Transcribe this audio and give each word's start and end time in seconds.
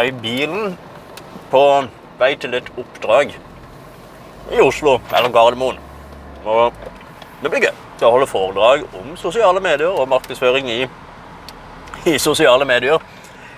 i 0.00 0.08
bilen 0.08 0.70
på 1.52 1.60
vei 2.16 2.30
til 2.40 2.54
et 2.56 2.68
oppdrag 2.80 3.34
i 4.56 4.60
Oslo, 4.64 4.94
eller 5.12 5.28
Gardermoen. 5.28 5.76
Og 6.48 6.78
det 7.42 7.50
blir 7.52 7.66
gøy 7.66 7.74
Jeg 8.00 8.08
holder 8.08 8.30
foredrag 8.30 8.86
om 8.96 9.10
sosiale 9.20 9.60
medier 9.60 9.92
og 9.92 10.08
markedsføring 10.08 10.70
i, 10.72 10.78
i 12.08 12.14
sosiale 12.18 12.64
medier. 12.64 13.04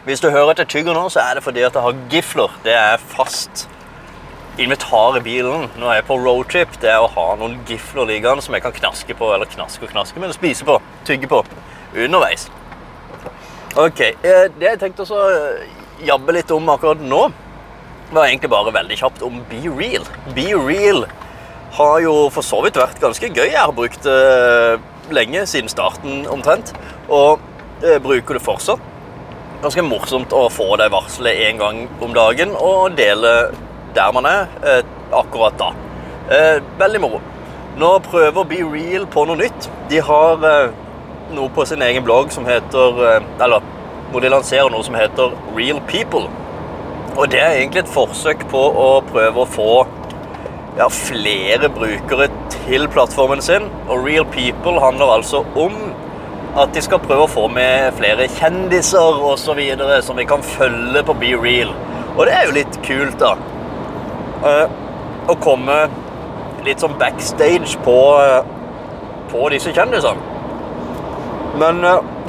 Hvis 0.04 0.20
du 0.20 0.26
hører 0.26 0.50
at 0.50 0.64
jeg 0.64 0.72
tygger 0.74 0.98
nå, 0.98 1.04
så 1.08 1.22
er 1.22 1.38
det 1.38 1.44
fordi 1.44 1.62
at 1.62 1.78
jeg 1.78 1.86
har 1.86 2.02
gifler. 2.10 2.58
Det 2.64 2.74
er 2.74 3.06
fast 3.14 3.68
invitar 4.58 5.20
i 5.20 5.22
bilen 5.22 5.70
når 5.78 5.92
jeg 5.92 6.02
er 6.02 6.10
på 6.10 6.18
roadtrip. 6.18 6.74
Det 6.82 6.90
er 6.96 6.98
å 6.98 7.12
ha 7.14 7.28
noen 7.38 7.60
gifler 7.70 8.10
liggende 8.10 8.42
som 8.42 8.58
jeg 8.58 8.66
kan 8.66 8.74
knaske 8.74 9.14
på, 9.14 9.30
eller 9.36 9.54
knaske 9.54 9.86
og 9.86 9.94
knaske, 9.94 10.18
men 10.18 10.34
spise 10.34 10.66
på, 10.66 10.80
tygge 11.06 11.30
på 11.30 11.44
underveis. 11.94 12.50
Ok, 13.78 14.00
eh, 14.02 14.50
Det 14.58 14.70
jeg 14.72 14.82
tenkte 14.82 15.06
å 15.06 15.22
jabbe 16.06 16.36
litt 16.36 16.52
om 16.54 16.68
akkurat 16.72 17.02
nå, 17.02 17.26
var 18.14 18.28
egentlig 18.28 18.52
bare 18.52 18.74
veldig 18.74 18.98
kjapt 19.00 19.24
om 19.26 19.40
Be 19.50 19.62
Real. 19.68 20.06
Be 20.36 20.50
Real 20.54 21.04
har 21.74 22.00
jo 22.04 22.14
for 22.30 22.46
så 22.46 22.60
vidt 22.62 22.78
vært 22.78 23.00
ganske 23.02 23.30
gøy. 23.32 23.48
Jeg 23.48 23.60
har 23.60 23.74
brukt 23.74 24.04
det 24.06 25.14
lenge, 25.14 25.42
siden 25.50 25.68
starten 25.72 26.22
omtrent, 26.30 26.74
og 27.08 27.42
bruker 28.04 28.38
det 28.38 28.44
fortsatt. 28.44 28.92
Ganske 29.64 29.82
morsomt 29.86 30.32
å 30.36 30.46
få 30.52 30.74
det 30.76 30.90
varselet 30.92 31.40
én 31.46 31.60
gang 31.60 31.86
om 32.04 32.12
dagen 32.14 32.52
og 32.52 32.98
dele 32.98 33.30
der 33.94 34.12
man 34.12 34.26
er 34.28 34.50
eh, 34.66 34.82
akkurat 35.14 35.56
da. 35.58 35.70
Eh, 36.30 36.58
veldig 36.78 37.00
moro. 37.00 37.20
Nå 37.80 37.90
prøver 38.04 38.48
Be 38.50 38.60
Real 38.60 39.06
på 39.10 39.24
noe 39.28 39.38
nytt. 39.40 39.70
De 39.90 40.02
har 40.04 40.44
eh, 40.48 40.74
noe 41.34 41.52
på 41.54 41.64
sin 41.68 41.82
egen 41.82 42.04
blogg 42.04 42.28
som 42.34 42.44
heter 42.46 43.00
Eller 43.42 43.64
hvor 44.10 44.22
de 44.22 44.30
lanserer 44.32 44.70
noe 44.72 44.84
som 44.86 44.96
heter 44.98 45.34
Real 45.56 45.80
People. 45.90 46.28
Og 47.14 47.30
det 47.30 47.40
er 47.40 47.58
egentlig 47.58 47.84
et 47.84 47.92
forsøk 47.94 48.46
på 48.50 48.58
å 48.58 48.88
prøve 49.06 49.42
å 49.42 49.50
få 49.50 49.72
ja, 50.78 50.88
flere 50.90 51.70
brukere 51.70 52.28
til 52.56 52.88
plattformen 52.90 53.42
sin. 53.44 53.68
Og 53.88 54.06
Real 54.06 54.26
People 54.34 54.80
handler 54.82 55.16
altså 55.18 55.44
om 55.54 55.76
at 56.58 56.74
de 56.74 56.82
skal 56.82 57.02
prøve 57.02 57.26
å 57.26 57.30
få 57.30 57.48
med 57.50 57.94
flere 57.98 58.28
kjendiser 58.36 59.22
osv. 59.26 59.60
som 60.06 60.18
vi 60.18 60.26
kan 60.30 60.42
følge 60.42 61.02
på 61.06 61.16
Be 61.18 61.34
Real. 61.34 61.74
Og 62.16 62.26
det 62.26 62.34
er 62.34 62.46
jo 62.46 62.58
litt 62.58 62.80
kult, 62.86 63.18
da. 63.22 63.34
Å 65.26 65.36
komme 65.42 65.78
litt 66.64 66.82
sånn 66.82 66.98
backstage 66.98 67.78
på, 67.84 67.98
på 69.32 69.48
disse 69.54 69.72
kjendisene. 69.74 70.32
Men 71.58 71.82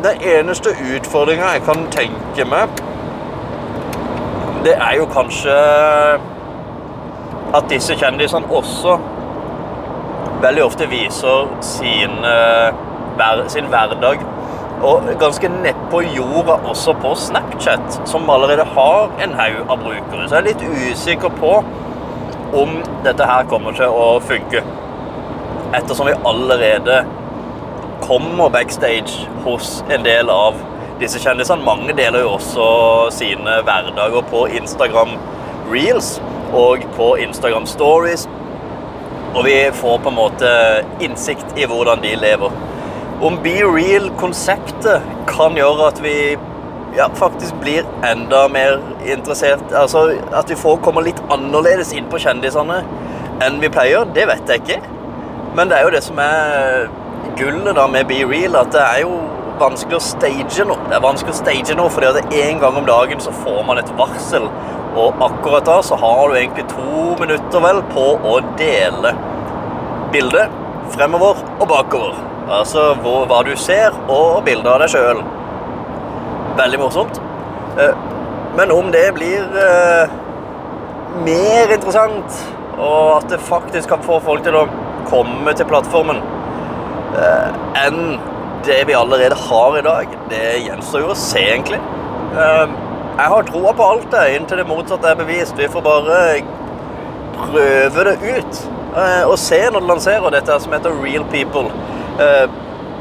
den 0.04 0.22
eneste 0.22 0.76
utfordringa 0.96 1.54
jeg 1.56 1.64
kan 1.66 1.86
tenke 1.94 2.46
meg, 2.50 2.70
det 4.66 4.74
er 4.76 4.96
jo 4.98 5.06
kanskje 5.14 5.56
at 7.56 7.68
disse 7.70 7.96
kjendisene 8.00 8.50
også 8.50 8.98
veldig 10.42 10.64
ofte 10.66 10.88
viser 10.92 11.52
sin, 11.64 12.18
sin 13.54 13.70
hverdag 13.72 14.24
og 14.86 15.08
ganske 15.20 15.50
nedpå 15.50 16.02
jorda 16.18 16.58
også 16.70 16.94
på 17.02 17.14
Snapchat, 17.16 18.02
som 18.10 18.30
allerede 18.30 18.66
har 18.76 19.14
en 19.24 19.34
haug 19.38 19.62
av 19.70 19.78
brukere. 19.86 20.28
Så 20.28 20.36
jeg 20.36 20.42
er 20.42 20.50
litt 20.50 20.66
usikker 20.92 21.32
på 21.40 21.54
om 22.56 22.76
dette 23.06 23.26
her 23.30 23.48
kommer 23.50 23.76
til 23.78 23.90
å 23.92 24.20
funke. 24.24 24.62
Ettersom 25.76 26.10
vi 26.10 26.18
allerede 26.28 27.06
kommer 28.08 28.50
backstage 28.50 29.28
hos 29.44 29.84
en 29.90 30.04
del 30.06 30.30
av 30.30 30.58
disse 31.02 31.20
kjendisene. 31.20 31.66
Mange 31.66 31.96
deler 31.98 32.24
jo 32.24 32.36
også 32.38 32.68
sine 33.16 33.60
hverdager 33.66 34.26
på 34.30 34.46
Instagram 34.60 35.18
Reels 35.72 36.16
og 36.54 36.86
på 36.96 37.16
Instagram 37.26 37.66
Stories. 37.70 38.28
Og 39.36 39.44
vi 39.48 39.58
får 39.76 40.00
på 40.04 40.12
en 40.12 40.20
måte 40.20 40.52
innsikt 41.04 41.58
i 41.60 41.68
hvordan 41.68 42.04
de 42.06 42.14
lever. 42.20 42.54
Om 43.26 43.40
Be 43.44 43.58
Real-konseptet 43.64 45.04
kan 45.28 45.58
gjøre 45.58 45.90
at 45.90 46.02
vi 46.04 46.16
ja, 46.96 47.10
faktisk 47.16 47.56
blir 47.60 47.88
enda 48.08 48.46
mer 48.48 48.78
interessert 49.04 49.74
Altså 49.76 50.06
at 50.36 50.52
vi 50.52 50.56
får 50.56 50.78
komme 50.84 51.04
litt 51.04 51.20
annerledes 51.32 51.92
inn 51.96 52.08
på 52.12 52.20
kjendisene 52.24 52.82
enn 53.44 53.58
vi 53.60 53.68
pleier, 53.68 54.08
det 54.16 54.30
vet 54.30 54.52
jeg 54.52 54.62
ikke. 54.64 54.78
Men 55.56 55.68
det 55.72 55.80
er 55.80 55.88
jo 55.88 55.96
det 55.96 56.04
som 56.06 56.20
er 56.24 56.88
gullet 57.38 57.76
da 57.76 57.88
med 57.88 58.08
Be 58.08 58.22
Real, 58.28 58.56
at 58.60 58.72
det 58.74 58.82
er 58.84 59.02
jo 59.04 59.16
vanskelig 59.60 59.98
å 59.98 60.04
stage 60.04 60.66
nå. 60.68 60.76
Det 60.90 60.98
er 60.98 61.04
vanskelig 61.04 61.34
å 61.34 61.38
stage 61.38 61.76
nå, 61.78 61.86
fordi 61.94 62.10
at 62.12 62.34
en 62.42 62.60
gang 62.64 62.80
om 62.80 62.88
dagen 62.88 63.22
så 63.24 63.32
får 63.44 63.62
man 63.68 63.80
et 63.80 63.92
varsel. 64.00 64.50
Og 64.96 65.24
akkurat 65.24 65.68
da 65.68 65.82
så 65.84 65.98
har 66.00 66.30
du 66.32 66.38
egentlig 66.40 66.68
to 66.72 67.16
minutter 67.20 67.64
vel 67.64 67.82
på 67.92 68.06
å 68.16 68.38
dele 68.60 69.12
bildet 70.14 70.52
fremover 70.96 71.40
og 71.60 71.66
bakover. 71.72 72.20
Altså 72.46 72.92
hvor, 73.02 73.26
hva 73.30 73.42
du 73.48 73.56
ser, 73.60 73.96
og 74.06 74.44
bilder 74.46 74.76
av 74.76 74.84
deg 74.84 74.94
sjøl. 74.94 75.24
Veldig 76.60 76.80
morsomt. 76.84 77.20
Men 78.56 78.72
om 78.72 78.92
det 78.94 79.08
blir 79.18 79.50
mer 81.26 81.74
interessant, 81.74 82.40
og 82.76 83.18
at 83.18 83.28
det 83.32 83.40
faktisk 83.44 83.90
kan 83.92 84.04
få 84.04 84.20
folk 84.24 84.44
til 84.46 84.56
å 84.60 84.68
komme 85.10 85.52
til 85.56 85.68
plattformen 85.68 86.20
enn 87.86 88.00
det 88.66 88.80
vi 88.90 88.96
allerede 88.98 89.38
har 89.38 89.78
i 89.78 89.84
dag, 89.86 90.14
det 90.32 90.44
gjenstår 90.66 91.04
jo 91.06 91.12
å 91.14 91.18
se, 91.20 91.44
egentlig. 91.54 91.80
Jeg 92.36 93.28
har 93.32 93.46
troa 93.48 93.72
på 93.78 93.90
alt 93.94 94.08
det, 94.12 94.24
inntil 94.36 94.60
det 94.60 94.68
motsatte 94.68 95.12
er 95.12 95.20
bevist. 95.20 95.56
Vi 95.60 95.70
får 95.72 95.84
bare 95.86 96.22
prøve 97.36 98.08
det 98.10 98.16
ut 98.24 98.64
og 99.28 99.36
se 99.40 99.60
når 99.70 99.84
det 99.84 99.90
lanserer 99.92 100.34
dette 100.34 100.58
som 100.64 100.74
heter 100.76 100.98
Real 101.04 101.26
People. 101.32 101.70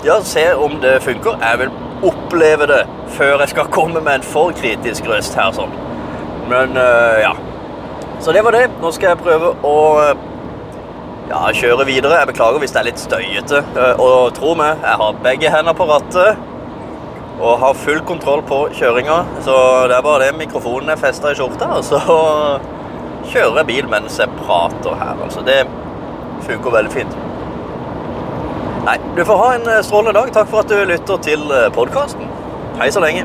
Ja, 0.05 0.19
se 0.27 0.45
om 0.55 0.77
det 0.83 0.99
funker. 1.03 1.41
Jeg 1.41 1.63
vil 1.65 1.73
oppleve 2.05 2.67
det 2.69 2.83
før 3.17 3.41
jeg 3.41 3.55
skal 3.55 3.73
komme 3.73 4.03
med 4.05 4.21
en 4.21 4.27
for 4.27 4.53
kritisk 4.59 5.07
røst 5.09 5.35
her. 5.39 5.51
sånn. 5.57 5.73
Men 6.51 6.77
ja. 7.23 7.33
Så 8.21 8.33
det 8.37 8.45
var 8.45 8.53
det. 8.55 8.69
Nå 8.83 8.91
skal 8.95 9.15
jeg 9.15 9.23
prøve 9.25 9.55
å 9.65 9.77
ja, 11.31 11.41
kjøre 11.57 11.87
videre. 11.89 12.19
Jeg 12.21 12.31
beklager 12.33 12.63
hvis 12.63 12.75
det 12.75 12.81
er 12.81 12.89
litt 12.89 13.03
støyete. 13.03 13.63
Og 14.03 14.35
tro 14.37 14.55
meg, 14.59 14.83
jeg 14.85 15.01
har 15.03 15.23
begge 15.25 15.53
hender 15.55 15.77
på 15.77 15.89
rattet 15.89 16.51
og 17.35 17.59
har 17.59 17.75
full 17.75 18.01
kontroll 18.07 18.45
på 18.47 18.61
kjøringa. 18.79 19.19
Så 19.47 19.55
det 19.91 19.97
er 19.97 20.07
bare 20.07 20.29
det 20.29 20.39
mikrofonen 20.39 20.93
er 20.95 21.01
festa 21.01 21.33
i 21.33 21.39
skjorta, 21.39 21.71
og 21.81 21.85
så 21.87 22.01
kjører 23.33 23.63
jeg 23.63 23.71
bil 23.73 23.91
mens 23.91 24.21
jeg 24.21 24.41
prater 24.45 24.99
her. 25.01 25.17
Altså, 25.27 25.43
det 25.47 25.63
funker 26.47 26.79
veldig 26.79 26.95
fint. 26.95 27.21
Nei, 28.85 28.99
du 29.17 29.25
får 29.25 29.41
ha 29.41 29.53
en 29.57 29.71
strålende 29.87 30.19
dag. 30.21 30.35
Takk 30.37 30.53
for 30.53 30.63
at 30.63 30.71
du 30.71 30.85
lytter 30.93 31.25
til 31.25 31.49
podkasten. 31.75 32.29
Hei 32.79 32.91
så 32.93 33.03
lenge. 33.03 33.25